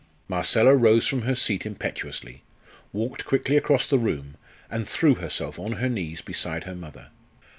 Marcella 0.27 0.75
rose 0.75 1.05
from 1.05 1.21
her 1.21 1.35
seat 1.35 1.63
impetuously, 1.63 2.41
walked 2.91 3.23
quickly 3.27 3.55
across 3.55 3.85
the 3.85 3.99
room, 3.99 4.33
and 4.67 4.87
threw 4.87 5.13
herself 5.13 5.59
on 5.59 5.73
her 5.73 5.89
knees 5.89 6.21
beside 6.21 6.63
her 6.63 6.73
mother. 6.73 7.09